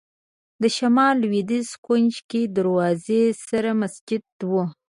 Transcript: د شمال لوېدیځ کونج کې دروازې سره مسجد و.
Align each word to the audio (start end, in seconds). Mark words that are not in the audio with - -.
د 0.61 0.63
شمال 0.77 1.15
لوېدیځ 1.23 1.69
کونج 1.85 2.13
کې 2.29 2.41
دروازې 2.57 3.23
سره 3.49 3.69
مسجد 3.81 4.23
و. 4.49 4.51